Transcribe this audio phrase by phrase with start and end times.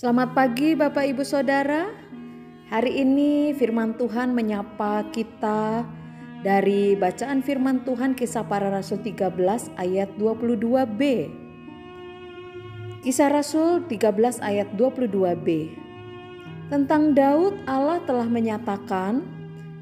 [0.00, 1.92] Selamat pagi Bapak Ibu Saudara.
[2.72, 5.84] Hari ini firman Tuhan menyapa kita
[6.40, 9.28] dari bacaan firman Tuhan Kisah Para Rasul 13
[9.76, 11.00] ayat 22b.
[13.04, 15.68] Kisah Rasul 13 ayat 22b.
[16.72, 19.20] Tentang Daud Allah telah menyatakan,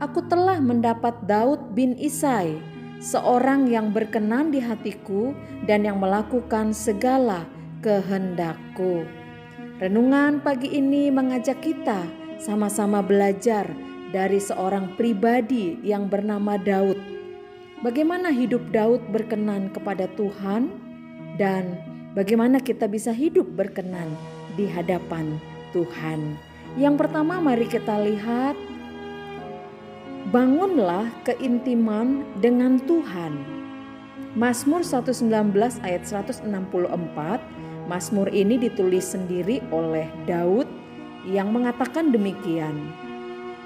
[0.00, 2.56] Aku telah mendapat Daud bin Isai,
[3.04, 5.36] seorang yang berkenan di hatiku
[5.68, 7.44] dan yang melakukan segala
[7.84, 9.25] kehendakku.
[9.76, 12.08] Renungan pagi ini mengajak kita
[12.40, 13.68] sama-sama belajar
[14.08, 16.96] dari seorang pribadi yang bernama Daud.
[17.84, 20.72] Bagaimana hidup Daud berkenan kepada Tuhan
[21.36, 21.76] dan
[22.16, 24.08] bagaimana kita bisa hidup berkenan
[24.56, 25.36] di hadapan
[25.76, 26.40] Tuhan.
[26.80, 28.56] Yang pertama mari kita lihat
[30.32, 33.44] bangunlah keintiman dengan Tuhan.
[34.40, 35.52] Mazmur 119
[35.84, 36.48] ayat 164
[37.86, 40.66] Mazmur ini ditulis sendiri oleh Daud
[41.26, 42.90] yang mengatakan demikian.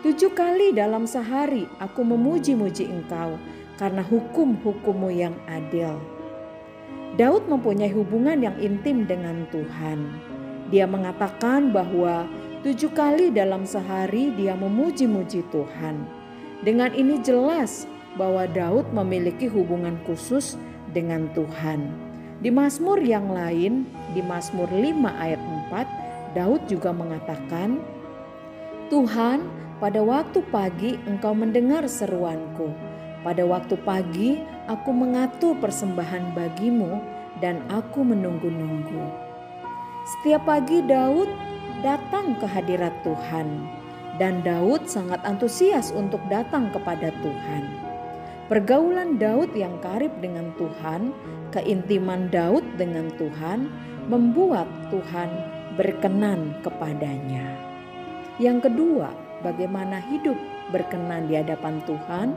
[0.01, 3.37] Tujuh kali dalam sehari aku memuji-muji engkau
[3.77, 5.97] karena hukum-hukummu yang adil.
[7.21, 10.09] Daud mempunyai hubungan yang intim dengan Tuhan.
[10.73, 12.25] Dia mengatakan bahwa
[12.65, 16.01] tujuh kali dalam sehari dia memuji-muji Tuhan.
[16.61, 17.89] Dengan ini jelas
[18.21, 20.61] bahwa Daud memiliki hubungan khusus
[20.93, 22.10] dengan Tuhan.
[22.41, 23.85] Di Mazmur yang lain,
[24.17, 25.37] di Mazmur 5 ayat
[25.69, 27.85] 4, Daud juga mengatakan,
[28.89, 29.45] Tuhan,
[29.77, 32.73] pada waktu pagi engkau mendengar seruanku.
[33.21, 34.41] Pada waktu pagi
[34.73, 37.05] aku mengatur persembahan bagimu
[37.45, 39.05] dan aku menunggu-nunggu.
[40.09, 41.29] Setiap pagi Daud
[41.85, 43.69] datang ke hadirat Tuhan
[44.17, 47.90] dan Daud sangat antusias untuk datang kepada Tuhan.
[48.51, 51.15] Pergaulan Daud yang karib dengan Tuhan,
[51.55, 53.71] keintiman Daud dengan Tuhan,
[54.11, 55.31] membuat Tuhan
[55.79, 57.47] berkenan kepadanya.
[58.43, 59.15] Yang kedua,
[59.47, 60.35] bagaimana hidup
[60.75, 62.35] berkenan di hadapan Tuhan?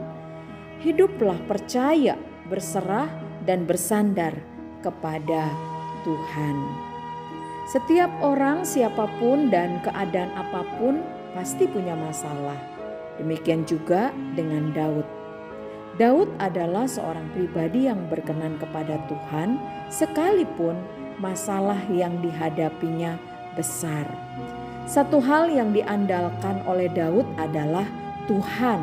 [0.86, 2.14] Hiduplah percaya,
[2.46, 3.10] berserah,
[3.42, 4.38] dan bersandar
[4.86, 5.50] kepada
[6.06, 6.56] Tuhan.
[7.74, 11.02] Setiap orang, siapa pun, dan keadaan apa pun
[11.34, 12.62] pasti punya masalah.
[13.18, 15.23] Demikian juga dengan Daud
[15.94, 19.62] Daud adalah seorang pribadi yang berkenan kepada Tuhan,
[19.94, 20.74] sekalipun
[21.22, 23.14] masalah yang dihadapinya
[23.54, 24.02] besar.
[24.90, 27.86] Satu hal yang diandalkan oleh Daud adalah
[28.26, 28.80] Tuhan.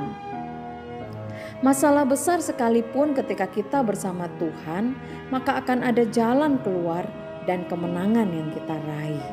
[1.62, 4.98] Masalah besar sekalipun ketika kita bersama Tuhan,
[5.30, 7.06] maka akan ada jalan keluar
[7.46, 9.26] dan kemenangan yang kita raih.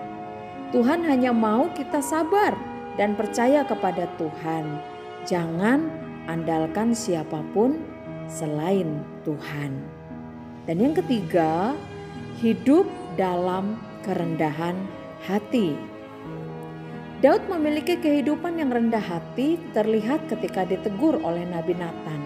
[0.74, 2.52] Tuhan hanya mau kita sabar
[3.00, 4.82] dan percaya kepada Tuhan.
[5.24, 7.80] Jangan andalkan siapa pun
[8.28, 9.72] selain Tuhan.
[10.68, 11.72] Dan yang ketiga,
[12.44, 12.84] hidup
[13.16, 14.76] dalam kerendahan
[15.24, 15.74] hati.
[17.18, 22.22] Daud memiliki kehidupan yang rendah hati terlihat ketika ditegur oleh Nabi Nathan.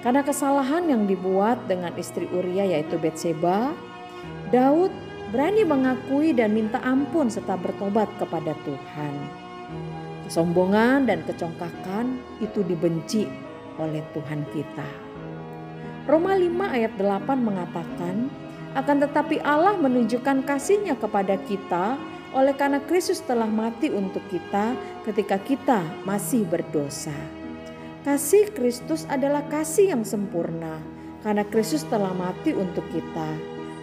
[0.00, 3.76] Karena kesalahan yang dibuat dengan istri Uria yaitu Betseba,
[4.48, 4.94] Daud
[5.28, 9.43] berani mengakui dan minta ampun serta bertobat kepada Tuhan.
[10.24, 13.28] Kesombongan dan kecongkakan itu dibenci
[13.76, 14.88] oleh Tuhan kita.
[16.04, 18.28] Roma 5 ayat 8 mengatakan,
[18.74, 21.94] akan tetapi Allah menunjukkan kasihnya kepada kita
[22.34, 24.74] oleh karena Kristus telah mati untuk kita
[25.06, 27.14] ketika kita masih berdosa.
[28.02, 30.82] Kasih Kristus adalah kasih yang sempurna
[31.24, 33.30] karena Kristus telah mati untuk kita.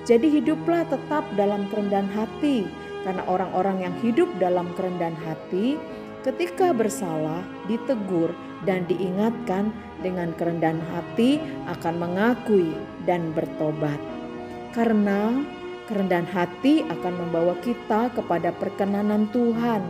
[0.06, 2.68] Jadi hiduplah tetap dalam kerendahan hati
[3.02, 5.80] karena orang-orang yang hidup dalam kerendahan hati
[6.22, 8.30] ketika bersalah ditegur
[8.66, 9.74] dan diingatkan
[10.06, 12.74] dengan kerendahan hati akan mengakui
[13.10, 13.98] dan bertobat.
[14.72, 15.42] Karena
[15.90, 19.82] kerendahan hati akan membawa kita kepada perkenanan Tuhan.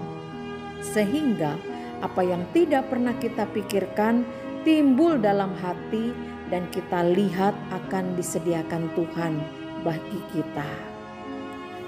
[0.82, 1.60] Sehingga
[2.02, 4.26] apa yang tidak pernah kita pikirkan
[4.66, 6.16] timbul dalam hati
[6.50, 9.38] dan kita lihat akan disediakan Tuhan
[9.86, 10.91] bagi kita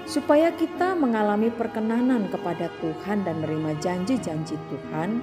[0.04, 5.20] supaya kita mengalami perkenanan kepada Tuhan dan menerima janji-janji Tuhan.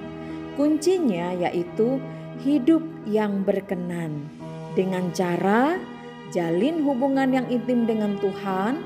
[0.58, 1.96] Kuncinya yaitu
[2.44, 4.28] hidup yang berkenan
[4.74, 5.80] dengan cara
[6.32, 8.80] jalin hubungan yang intim dengan Tuhan,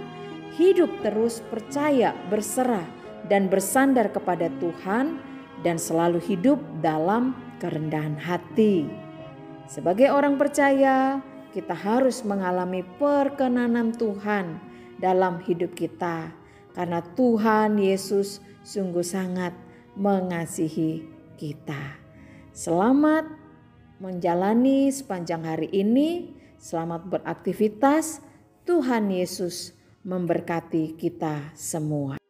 [0.58, 2.84] hidup terus percaya, berserah,
[3.30, 5.18] dan bersandar kepada Tuhan,
[5.62, 8.86] dan selalu hidup dalam kerendahan hati.
[9.66, 11.18] Sebagai orang percaya,
[11.50, 14.65] kita harus mengalami perkenanan Tuhan
[15.00, 16.32] dalam hidup kita,
[16.72, 19.52] karena Tuhan Yesus sungguh sangat
[19.96, 21.06] mengasihi
[21.40, 22.00] kita.
[22.52, 23.28] Selamat
[24.00, 28.20] menjalani sepanjang hari ini, selamat beraktivitas.
[28.66, 29.72] Tuhan Yesus
[30.02, 32.25] memberkati kita semua.